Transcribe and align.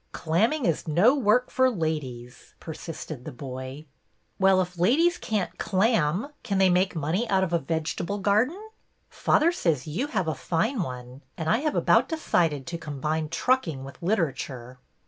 ''Clamming 0.13 0.65
is 0.65 0.87
no 0.87 1.13
work 1.13 1.51
for 1.51 1.69
ladies," 1.69 2.55
persisted 2.59 3.23
the 3.23 3.31
boy. 3.31 3.85
'^Well, 4.41 4.59
if 4.59 4.79
ladies 4.79 5.19
can't 5.19 5.59
clam, 5.59 6.29
can 6.41 6.57
they 6.57 6.71
make 6.71 6.95
money 6.95 7.29
out 7.29 7.43
of 7.43 7.53
a 7.53 7.59
vegetable 7.59 8.17
garden? 8.17 8.59
Father 9.11 9.51
says 9.51 9.85
you 9.85 10.07
have 10.07 10.27
a 10.27 10.33
fine 10.33 10.81
one, 10.81 11.21
and 11.37 11.47
I 11.47 11.59
have 11.59 11.75
about 11.75 12.09
decided 12.09 12.65
to 12.65 12.79
combine 12.79 13.29
trucking 13.29 13.83
with 13.83 14.01
Literature." 14.01 14.79